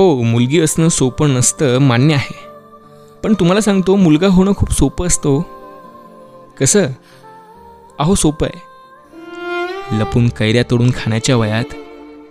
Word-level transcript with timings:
हो 0.00 0.22
मुलगी 0.22 0.60
असणं 0.60 0.88
सोपं 0.88 1.34
नसतं 1.34 1.78
मान्य 1.78 2.14
आहे. 2.14 2.34
पण 3.24 3.34
तुम्हाला 3.34 3.60
सांगतो 3.60 3.96
मुलगा 3.96 4.28
होणं 4.28 4.52
खूप 4.56 4.72
सोपं 4.72 5.06
असतो 5.06 5.36
हो. 5.36 5.42
कसं? 6.60 6.86
अहो 7.98 8.14
सोपं 8.14 8.46
आहे. 8.46 8.70
लपून 9.98 10.28
कैऱ्या 10.28 10.62
तोडून 10.70 10.90
खाण्याच्या 10.90 11.36
वयात 11.36 11.74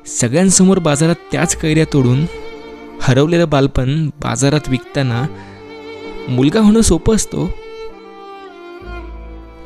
सगळ्यांसमोर 0.08 0.80
बाजारात 0.80 1.16
त्याच 1.32 1.56
कैऱ्या 1.56 1.86
तोडून 1.94 2.26
हरवलेलं 3.02 3.50
बालपण 3.50 4.08
बाजारात 4.08 4.70
विकताना 4.70 5.26
मुलगा 6.30 6.60
होणं 6.60 6.82
सोपं 6.82 7.16
असतो 7.16 7.38
हो. 7.38 7.48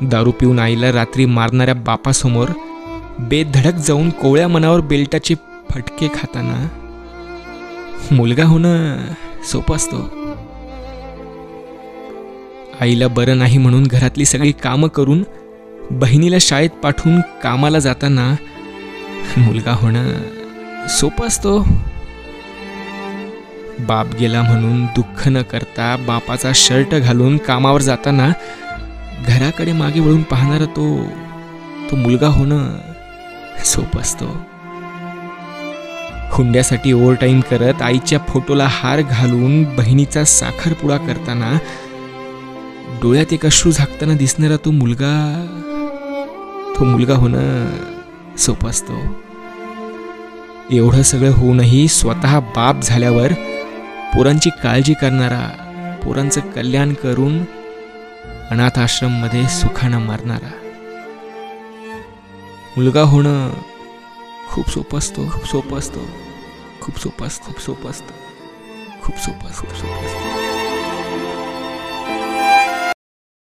दारू 0.02 0.30
पिऊन 0.30 0.58
आईला 0.58 0.92
रात्री 0.92 1.24
मारणाऱ्या 1.24 1.74
बापासमोर 1.74 2.48
बेधडक 3.18 3.74
जाऊन 3.74 4.10
कोवळ्या 4.10 4.48
मनावर 4.48 4.80
बेल्टाचे 4.80 5.34
फटके 5.70 6.08
खाताना 6.08 6.68
मुलगा 8.12 8.44
होणं 8.44 8.96
सोपं 9.50 9.76
असतो. 9.76 9.96
आईला 12.80 13.08
बरं 13.08 13.38
नाही 13.38 13.58
म्हणून 13.58 13.86
घरातली 13.86 14.24
सगळी 14.24 14.52
कामं 14.52 14.88
करून 14.88 15.22
बहिणीला 15.90 16.36
शाळेत 16.40 16.70
पाठवून 16.82 17.20
कामाला 17.42 17.78
जाताना 17.78 18.34
मुलगा 19.36 19.72
होणं 19.72 20.88
सोपं 20.88 21.26
असतो. 21.26 21.58
बाप 23.78 24.14
गेला 24.20 24.42
म्हणून 24.42 24.84
दुःख 24.86 25.28
न 25.28 25.42
करता 25.42 25.96
बापाचा 25.96 26.50
शर्ट 26.54 26.94
घालून 26.94 27.36
कामावर 27.36 27.80
जाताना 27.80 28.30
घराकडे 29.26 29.72
मागे 29.72 30.00
वळून 30.00 30.22
पाहणारा 30.22 30.64
तो 30.64 30.86
तो 31.90 31.96
मुलगा 31.96 32.28
होणं 32.28 32.76
सोपं 33.64 34.00
असतो. 34.00 34.36
हुंड्यासाठी 36.34 36.92
ओव्हर 36.92 37.14
टाईम 37.14 37.40
करत 37.40 37.82
आईच्या 37.82 38.18
फोटोला 38.28 38.66
हार 38.70 39.00
घालून 39.00 39.62
बहिणीचा 39.76 40.24
साखरपुडा 40.24 40.96
करताना 40.96 41.52
डोळ्यात 43.02 43.32
एक 43.32 43.46
अश्रू 43.46 43.72
झाकताना 43.72 44.14
दिसणारा 44.14 44.56
तो 44.64 44.70
मुलगा 44.70 45.14
तो 46.78 46.84
मुलगा 46.84 47.14
होणं 47.14 48.36
सोपं 48.38 48.70
असतो. 48.70 48.98
एवढं 50.72 51.02
सगळं 51.02 51.30
होऊनही 51.30 51.86
स्वतः 51.88 52.38
बाप 52.56 52.80
झाल्यावर 52.82 53.32
पोरांची 54.14 54.50
काळजी 54.62 54.94
करणारा 54.94 55.46
पोरांचं 56.04 56.40
कल्याण 56.40 56.92
करून 56.92 57.38
अनाथ 58.50 58.78
आश्रममध्ये 58.78 59.48
सुखानं 59.48 59.98
मारणारा. 59.98 60.50
मुलगा 62.76 63.02
होणं 63.02 63.50
खूप 64.54 64.68
सोपं 64.68 64.98
असतो 64.98 65.24
खूप 65.30 65.44
सोपं 65.44 65.78
असतो 65.78 66.06
खूप 66.80 66.98
सोपं 66.98 67.26
असतं 67.26 67.46
खूप 67.46 67.60
सोपं 67.60 67.90
असतं 67.90 68.14
खूप 69.02 69.16
सोपं 69.18 69.48
असतं 69.50 69.60
खूप 69.60 69.76
सोपं 69.76 70.06
असतं 70.06 70.53